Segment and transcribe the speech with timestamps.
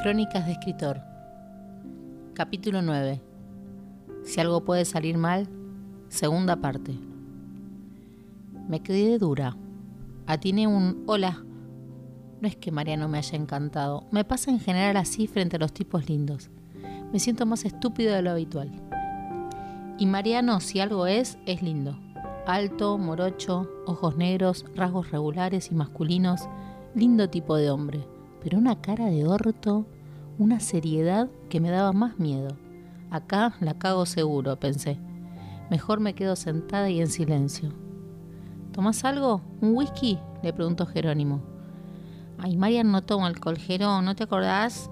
[0.00, 1.00] Crónicas de escritor.
[2.32, 3.20] Capítulo 9.
[4.22, 5.48] Si algo puede salir mal,
[6.08, 6.94] segunda parte.
[8.68, 9.56] Me quedé dura.
[10.28, 11.42] Atiné un hola.
[12.40, 14.04] No es que Mariano me haya encantado.
[14.12, 16.48] Me pasa en general así frente a los tipos lindos.
[17.12, 18.70] Me siento más estúpido de lo habitual.
[19.98, 21.98] Y Mariano, si algo es, es lindo.
[22.46, 26.48] Alto, morocho, ojos negros, rasgos regulares y masculinos.
[26.94, 29.86] Lindo tipo de hombre pero una cara de orto,
[30.38, 32.56] una seriedad que me daba más miedo.
[33.10, 34.98] Acá la cago seguro, pensé.
[35.70, 37.72] Mejor me quedo sentada y en silencio.
[38.72, 39.42] ¿Tomás algo?
[39.60, 40.18] ¿Un whisky?
[40.42, 41.42] le preguntó Jerónimo.
[42.38, 44.90] Ay, Marian no toma alcohol, Jerón, ¿no te acordás?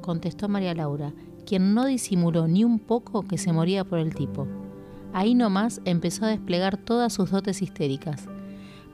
[0.00, 1.12] contestó María Laura,
[1.44, 4.46] quien no disimuló ni un poco que se moría por el tipo.
[5.12, 8.28] Ahí nomás empezó a desplegar todas sus dotes histéricas.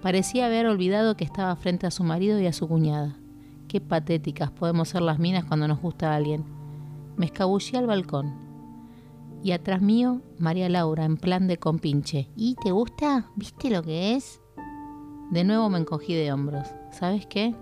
[0.02, 3.16] Parecía haber olvidado que estaba frente a su marido y a su cuñada.
[3.72, 6.44] Qué patéticas podemos ser las minas cuando nos gusta alguien.
[7.16, 8.34] Me escabullí al balcón.
[9.42, 12.28] Y atrás mío, María Laura, en plan de compinche.
[12.36, 13.30] ¿Y te gusta?
[13.34, 14.42] ¿Viste lo que es?
[15.30, 16.68] De nuevo me encogí de hombros.
[16.90, 17.54] ¿Sabes qué?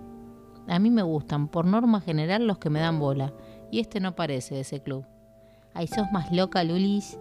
[0.67, 3.33] A mí me gustan, por norma general, los que me dan bola.
[3.71, 5.07] Y este no parece de ese club.
[5.75, 7.21] Ay, sos más loca, Lulis.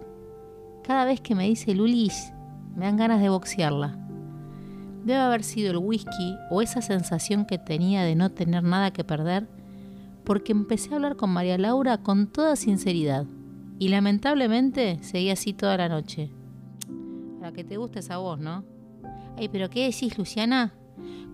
[0.82, 2.32] Cada vez que me dice Lulis,
[2.74, 4.09] me dan ganas de boxearla.
[5.04, 9.04] Debe haber sido el whisky o esa sensación que tenía de no tener nada que
[9.04, 9.48] perder,
[10.24, 13.26] porque empecé a hablar con María Laura con toda sinceridad
[13.78, 16.30] y lamentablemente seguí así toda la noche.
[17.40, 18.62] Para que te guste esa voz, ¿no?
[19.38, 20.74] Ay, pero ¿qué decís, Luciana?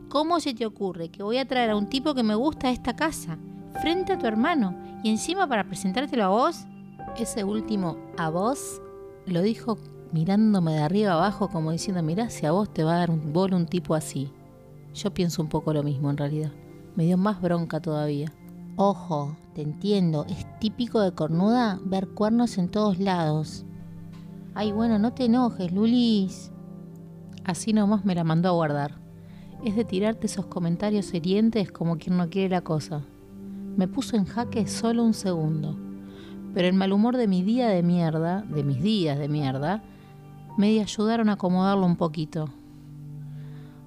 [0.09, 2.71] ¿Cómo se te ocurre que voy a traer a un tipo que me gusta a
[2.71, 3.37] esta casa,
[3.83, 6.65] frente a tu hermano, y encima para presentártelo a vos?
[7.19, 8.81] Ese último a vos
[9.27, 9.77] lo dijo
[10.13, 13.33] mirándome de arriba abajo como diciendo, mirá, si a vos te va a dar un
[13.33, 14.31] bolo un tipo así.
[14.95, 16.53] Yo pienso un poco lo mismo en realidad.
[16.95, 18.33] Me dio más bronca todavía.
[18.77, 23.65] Ojo, te entiendo, es típico de cornuda ver cuernos en todos lados.
[24.55, 26.51] Ay, bueno, no te enojes, Lulis.
[27.45, 28.99] Así nomás me la mandó a guardar.
[29.65, 33.03] Es de tirarte esos comentarios hirientes como quien no quiere la cosa.
[33.77, 35.77] Me puso en jaque solo un segundo.
[36.55, 39.83] Pero el mal humor de mi día de mierda, de mis días de mierda,
[40.57, 42.49] me ayudaron a acomodarlo un poquito.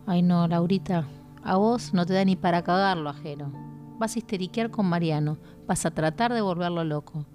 [0.05, 1.05] Ay no, Laurita,
[1.43, 3.51] a vos no te da ni para cagarlo ajeno.
[3.97, 5.37] Vas a histeriquear con Mariano,
[5.67, 7.25] vas a tratar de volverlo loco.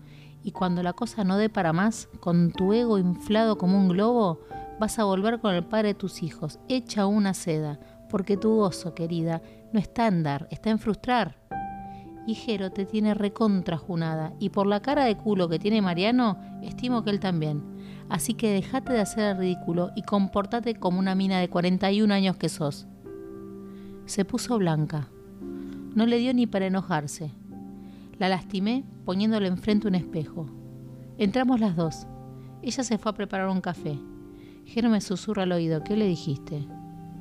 [0.42, 4.40] Y cuando la cosa no dé para más, con tu ego inflado como un globo,
[4.78, 7.80] vas a volver con el padre de tus hijos, hecha una seda,
[8.10, 9.42] porque tu gozo, querida,
[9.72, 11.36] no está en dar, está en frustrar.
[12.26, 17.04] Y Jero te tiene recontrajunada, y por la cara de culo que tiene Mariano, estimo
[17.04, 17.74] que él también
[18.08, 22.36] así que dejate de hacer el ridículo y comportate como una mina de 41 años
[22.36, 22.86] que sos.
[24.06, 25.08] Se puso blanca.
[25.94, 27.30] No le dio ni para enojarse.
[28.18, 30.46] La lastimé poniéndole enfrente un espejo.
[31.18, 32.06] Entramos las dos.
[32.62, 33.98] Ella se fue a preparar un café.
[34.66, 36.66] Jero me susurra al oído, ¿qué le dijiste?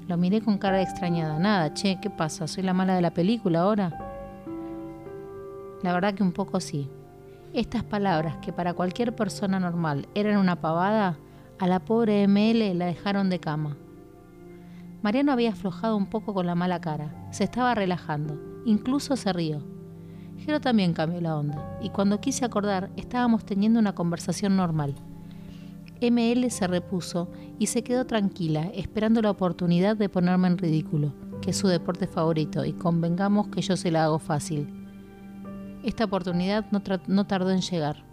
[0.08, 1.40] Lo miré con cara extrañada.
[1.40, 2.48] Nada, che, ¿qué pasa?
[2.48, 4.03] ¿Soy la mala de la película ahora?
[5.84, 6.90] La verdad que un poco sí.
[7.54, 11.20] Estas palabras, que para cualquier persona normal eran una pavada,
[11.60, 13.78] a la pobre ML la dejaron de cama.
[15.04, 19.62] Mariano había aflojado un poco con la mala cara, se estaba relajando, incluso se rió.
[20.38, 24.96] Jero también cambió la onda, y cuando quise acordar estábamos teniendo una conversación normal.
[26.02, 27.30] ML se repuso
[27.60, 32.08] y se quedó tranquila, esperando la oportunidad de ponerme en ridículo, que es su deporte
[32.08, 34.83] favorito, y convengamos que yo se la hago fácil.
[35.84, 38.06] Esta oportunidad no, tardó en llegar.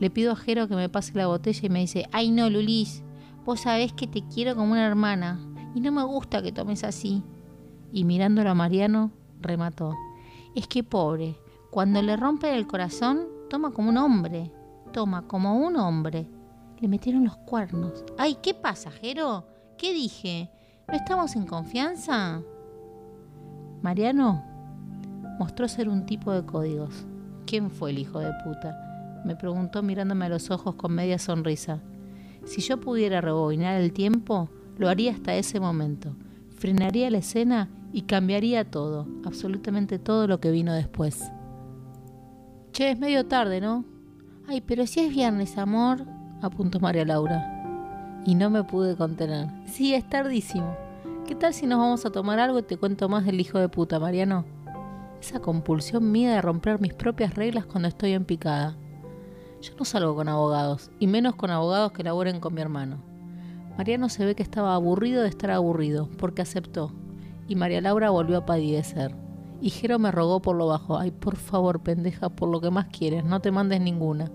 [0.00, 3.02] Le pido a Jero que me pase la botella y me dice, ay no, Lulis,
[3.44, 5.40] vos sabés que te quiero como una hermana
[5.74, 7.22] y no me gusta que tomes así.
[7.92, 9.94] Y mirándolo a Mariano, remató,
[10.54, 11.38] es que pobre,
[11.70, 14.52] cuando le rompe el corazón, toma como un hombre,
[14.92, 16.28] toma como un hombre.
[16.80, 18.04] Le metieron los cuernos.
[18.18, 19.46] Ay, ¿qué pasa, Jero?
[19.78, 20.50] ¿Qué dije?
[20.88, 22.42] ¿No estamos en confianza?
[23.80, 24.55] Mariano
[25.38, 27.06] Mostró ser un tipo de códigos.
[27.46, 29.22] ¿Quién fue el hijo de puta?
[29.24, 31.80] Me preguntó mirándome a los ojos con media sonrisa.
[32.44, 34.48] Si yo pudiera rebobinar el tiempo,
[34.78, 36.14] lo haría hasta ese momento.
[36.56, 41.30] Frenaría la escena y cambiaría todo, absolutamente todo lo que vino después.
[42.72, 43.84] Che, es medio tarde, ¿no?
[44.48, 46.04] Ay, pero si es viernes, amor,
[46.40, 48.22] apuntó María Laura.
[48.24, 49.48] Y no me pude contener.
[49.66, 50.76] Sí, es tardísimo.
[51.26, 53.68] ¿Qué tal si nos vamos a tomar algo y te cuento más del hijo de
[53.68, 54.55] puta, Mariano?
[55.20, 58.76] Esa compulsión mía de romper mis propias reglas cuando estoy en picada.
[59.62, 62.98] Yo no salgo con abogados, y menos con abogados que laboren con mi hermano.
[63.76, 66.92] Mariano se ve que estaba aburrido de estar aburrido, porque aceptó,
[67.48, 69.14] y María Laura volvió a padidecer.
[69.60, 72.86] Y Jero me rogó por lo bajo, ay, por favor, pendeja, por lo que más
[72.86, 74.30] quieres, no te mandes ninguna.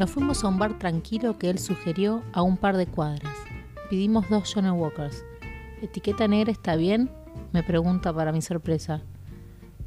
[0.00, 3.36] Nos fuimos a un bar tranquilo que él sugirió a un par de cuadras.
[3.90, 5.22] Pedimos dos Johnny Walkers.
[5.82, 7.10] ¿Etiqueta negra está bien?
[7.52, 9.02] Me pregunta para mi sorpresa.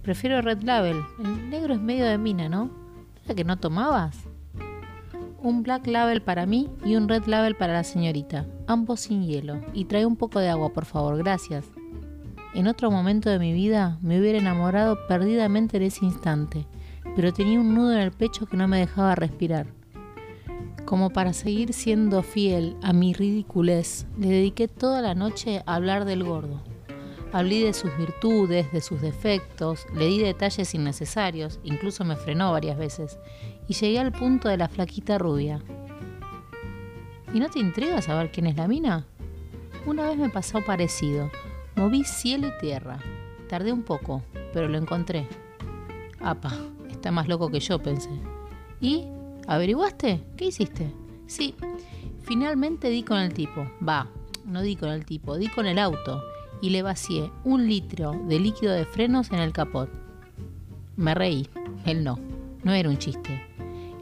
[0.04, 1.02] Prefiero Red Label.
[1.18, 2.70] El negro es medio de mina, ¿no?
[3.26, 4.16] ¿Era que no tomabas?
[5.42, 9.62] Un Black Label para mí y un Red Label para la señorita, ambos sin hielo.
[9.74, 11.66] Y trae un poco de agua, por favor, gracias.
[12.54, 16.68] En otro momento de mi vida me hubiera enamorado perdidamente en ese instante,
[17.16, 19.66] pero tenía un nudo en el pecho que no me dejaba respirar.
[20.86, 26.04] Como para seguir siendo fiel a mi ridiculez, le dediqué toda la noche a hablar
[26.06, 26.62] del gordo.
[27.32, 32.78] Hablé de sus virtudes, de sus defectos, le di detalles innecesarios, incluso me frenó varias
[32.78, 33.18] veces,
[33.68, 35.62] y llegué al punto de la flaquita rubia.
[37.34, 39.08] ¿Y no te intriga saber quién es la mina?
[39.88, 41.32] Una vez me pasó parecido.
[41.76, 43.00] Moví cielo y tierra.
[43.50, 44.22] Tardé un poco,
[44.54, 45.28] pero lo encontré.
[46.20, 46.54] Apa,
[46.92, 48.10] está más loco que yo, pensé.
[48.80, 49.08] ¿Y?
[49.48, 50.24] ¿Averiguaste?
[50.38, 50.94] ¿Qué hiciste?
[51.28, 51.56] Sí,
[52.22, 53.68] finalmente di con el tipo.
[53.88, 54.08] Va,
[54.46, 56.24] no di con el tipo, di con el auto
[56.62, 59.90] y le vacié un litro de líquido de frenos en el capot.
[60.96, 61.50] Me reí,
[61.86, 62.20] él no,
[62.64, 63.46] no era un chiste.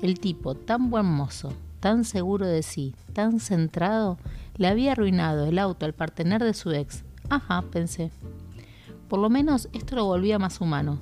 [0.03, 4.19] El tipo, tan buen mozo, tan seguro de sí, tan centrado,
[4.57, 7.03] le había arruinado el auto al partener de su ex.
[7.29, 8.11] Ajá, pensé.
[9.07, 10.99] Por lo menos esto lo volvía más humano.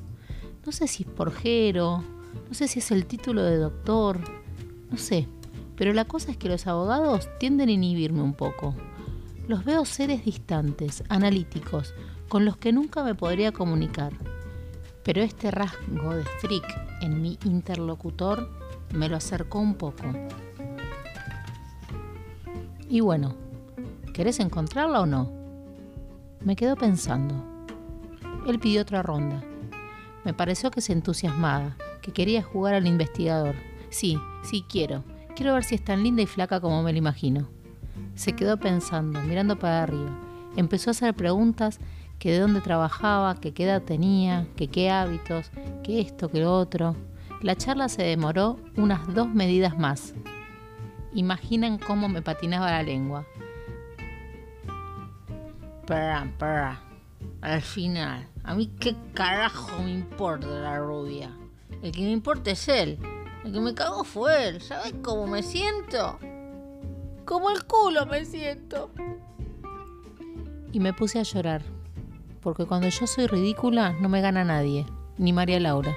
[0.65, 2.03] No sé si es porjero,
[2.47, 4.19] no sé si es el título de doctor,
[4.89, 5.27] no sé.
[5.75, 8.75] Pero la cosa es que los abogados tienden a inhibirme un poco.
[9.47, 11.93] Los veo seres distantes, analíticos,
[12.27, 14.13] con los que nunca me podría comunicar.
[15.03, 16.65] Pero este rasgo de freak
[17.01, 18.49] en mi interlocutor
[18.93, 20.03] me lo acercó un poco.
[22.89, 23.35] Y bueno,
[24.13, 25.31] ¿querés encontrarla o no?
[26.41, 27.35] Me quedo pensando.
[28.47, 29.43] Él pidió otra ronda.
[30.25, 31.75] Me pareció que se entusiasmaba,
[32.09, 33.55] que quería jugar al investigador.
[33.89, 35.03] Sí, sí quiero.
[35.35, 37.47] Quiero ver si es tan linda y flaca como me lo imagino.
[38.15, 40.09] Se quedó pensando, mirando para arriba.
[40.55, 41.79] Empezó a hacer preguntas
[42.17, 45.51] que de dónde trabajaba, que qué edad tenía, que qué hábitos,
[45.83, 46.95] que esto, que lo otro.
[47.41, 50.15] La charla se demoró unas dos medidas más.
[51.13, 53.25] Imaginan cómo me patinaba la lengua.
[55.85, 56.81] Para, para.
[57.41, 61.38] Al final, a mí qué carajo me importa la rubia.
[61.81, 62.99] El que me importa es él.
[63.45, 64.61] El que me cagó fue él.
[64.61, 66.19] ¿Sabes cómo me siento?
[67.23, 68.91] Como el culo me siento.
[70.73, 71.61] Y me puse a llorar.
[72.41, 74.85] Porque cuando yo soy ridícula no me gana nadie.
[75.17, 75.95] Ni María Laura.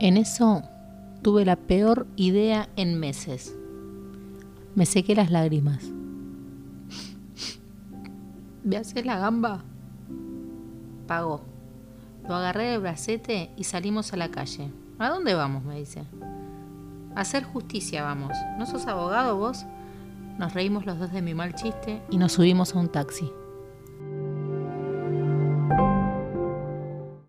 [0.00, 0.62] En eso
[1.20, 3.59] tuve la peor idea en meses.
[4.74, 5.84] Me sequé las lágrimas.
[8.62, 9.64] ¿Me haces la gamba?
[11.06, 11.42] Pagó.
[12.28, 14.70] Lo agarré del bracete y salimos a la calle.
[14.98, 15.64] ¿A dónde vamos?
[15.64, 16.04] me dice.
[17.16, 18.36] A hacer justicia vamos.
[18.58, 19.64] ¿No sos abogado vos?
[20.38, 23.30] Nos reímos los dos de mi mal chiste y nos subimos a un taxi.